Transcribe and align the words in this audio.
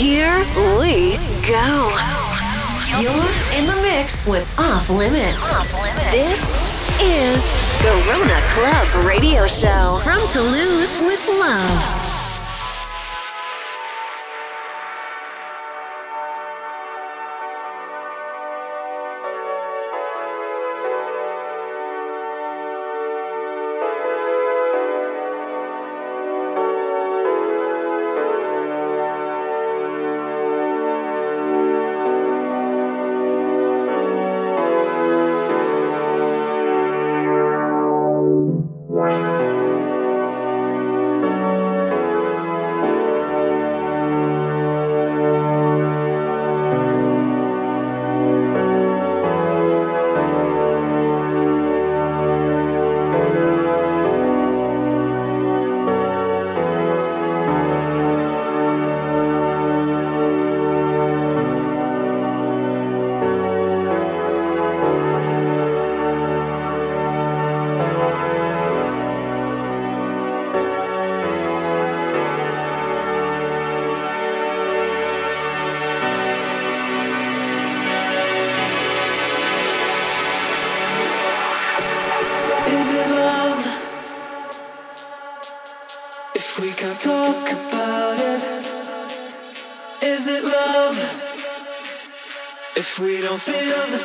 Here 0.00 0.38
we 0.56 1.18
go. 1.46 1.94
You're 2.98 3.58
in 3.60 3.66
the 3.66 3.78
mix 3.82 4.26
with 4.26 4.48
Off 4.58 4.88
Limits. 4.88 5.52
Off 5.52 5.74
Limits. 5.74 6.12
This 6.12 7.02
is 7.02 7.44
Garona 7.82 8.40
Club 8.54 9.06
Radio 9.06 9.46
Show 9.46 10.00
from 10.02 10.20
Toulouse 10.32 10.96
with 11.04 11.28
Love. 11.38 11.99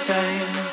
same. 0.05 0.64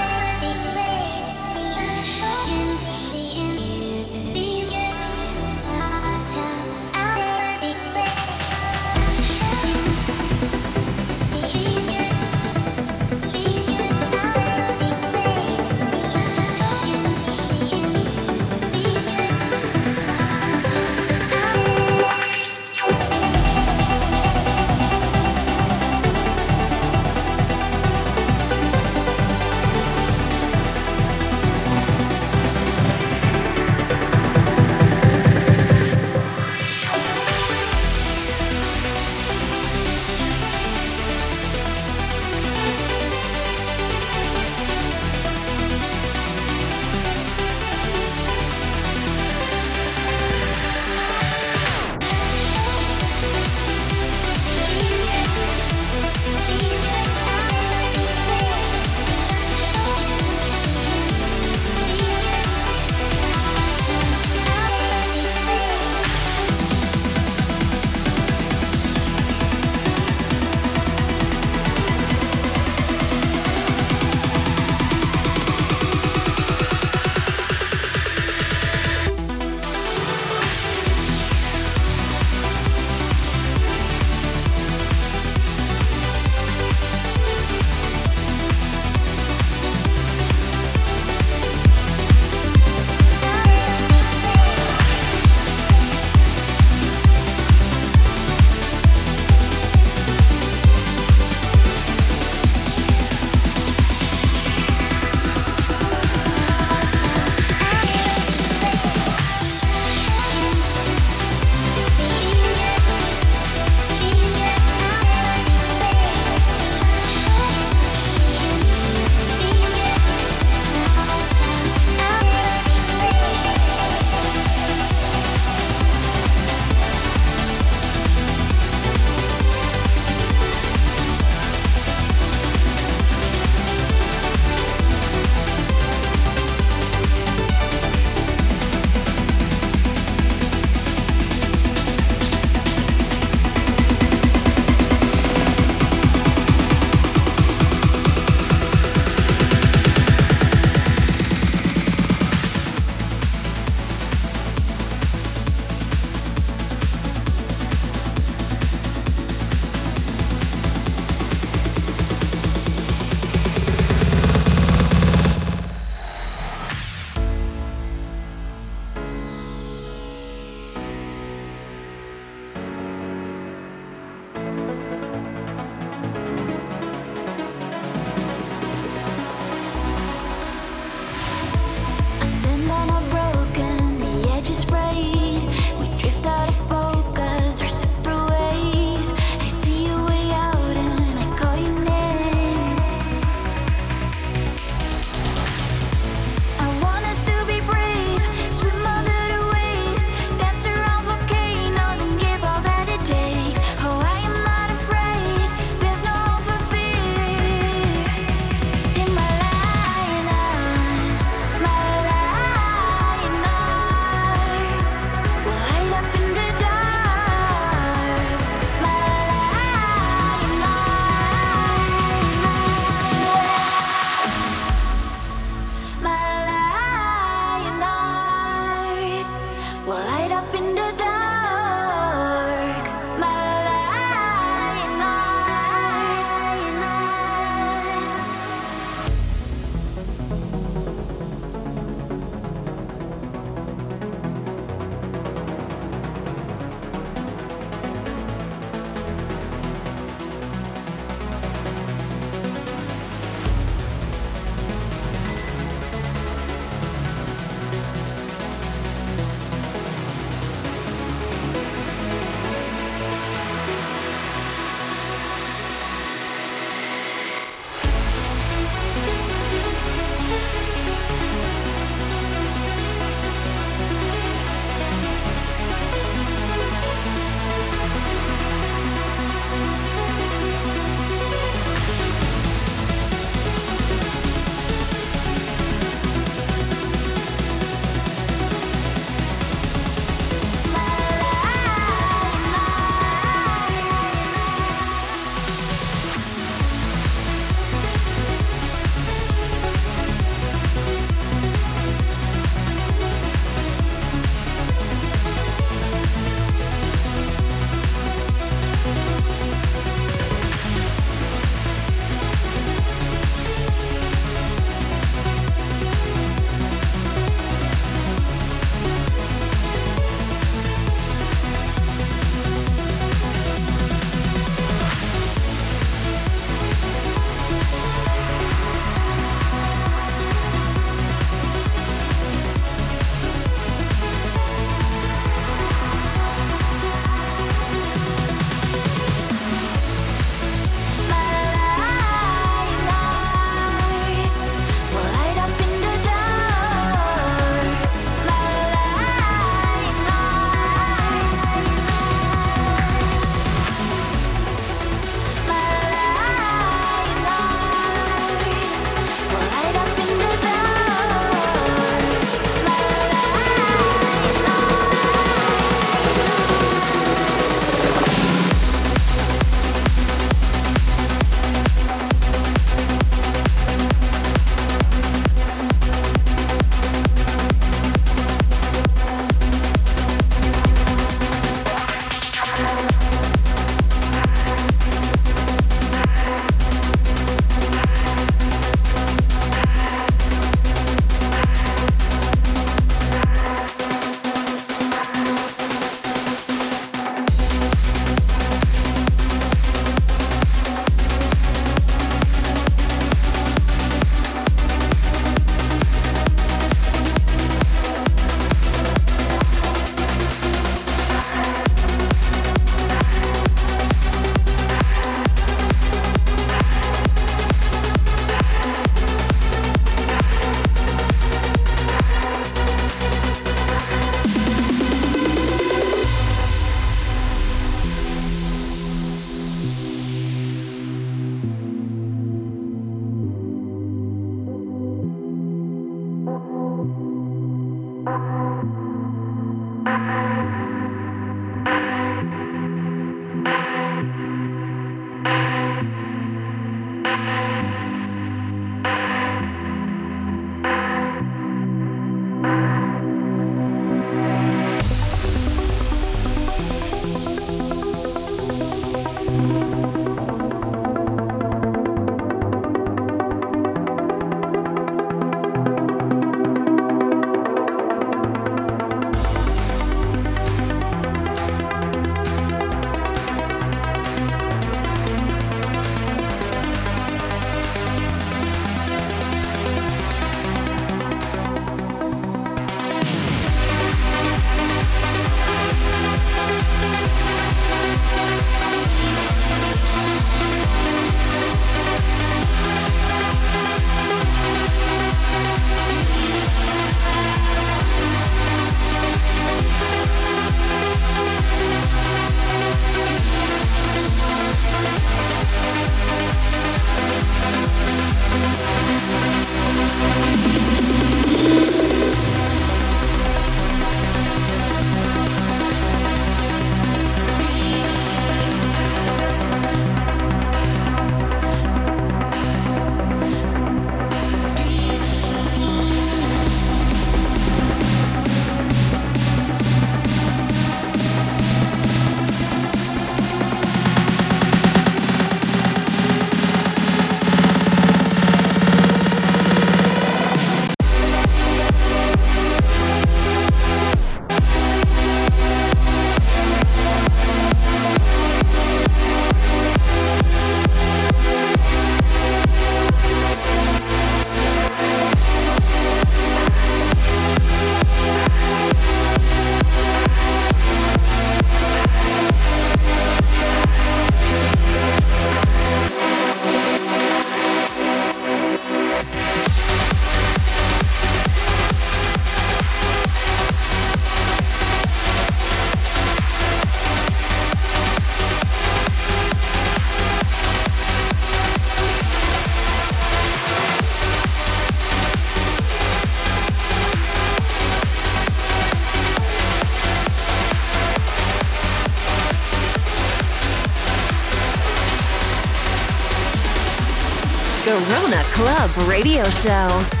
Radio 598.77 599.23
Show. 599.29 600.00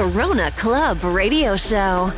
Garona 0.00 0.50
Club 0.56 0.96
Radio 1.04 1.56
Show. 1.56 2.10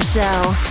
Show. 0.00 0.67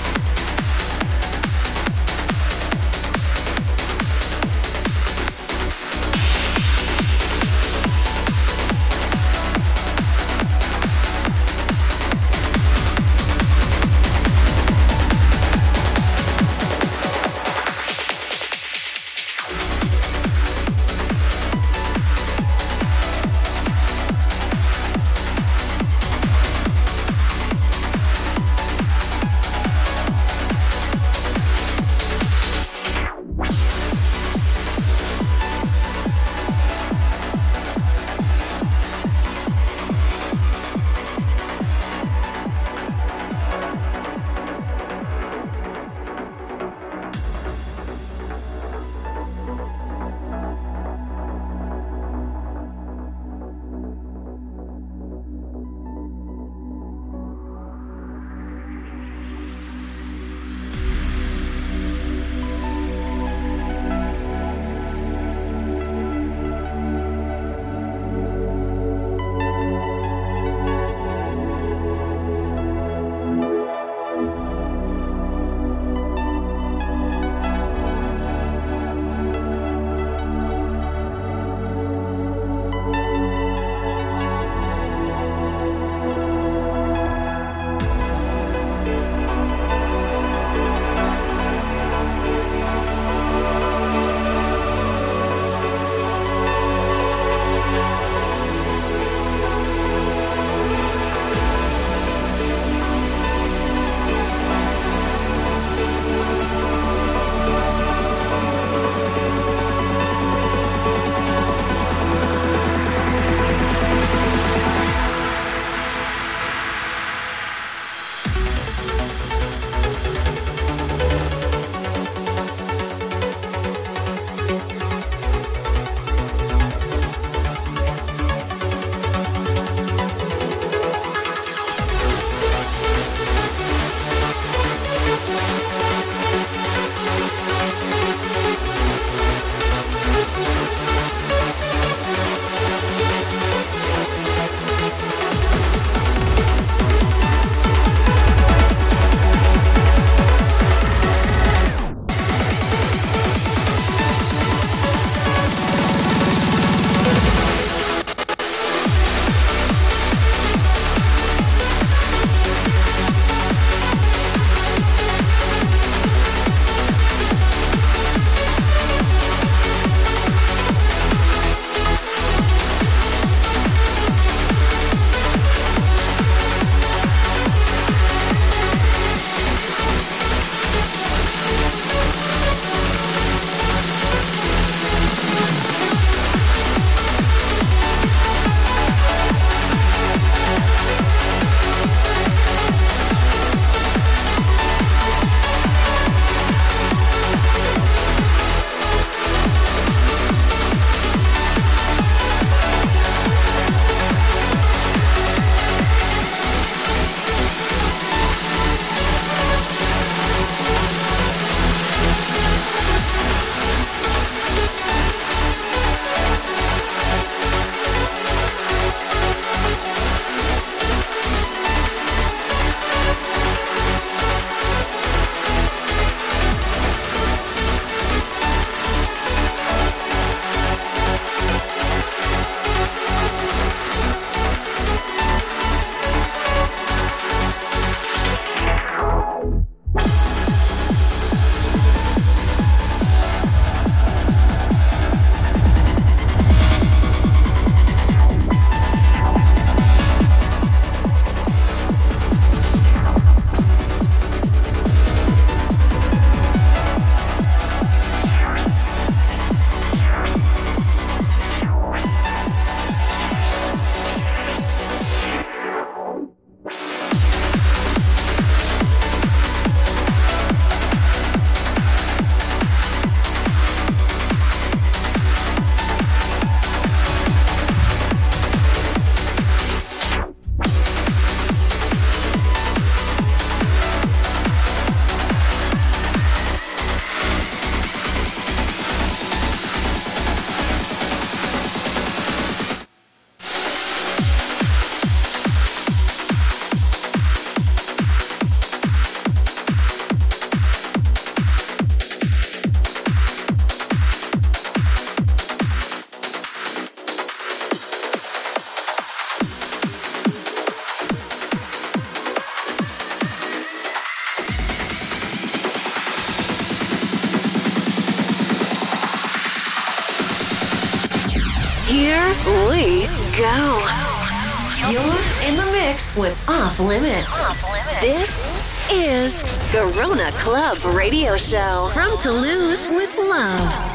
With 326.80 327.28
Off 327.42 327.64
Limits. 327.64 328.02
This 328.02 328.92
is 328.92 329.42
Garona 329.74 330.32
Club 330.40 330.78
Radio 330.96 331.36
Show 331.36 331.90
from 331.92 332.12
Toulouse 332.22 332.88
with 332.88 333.18
love. 333.18 333.87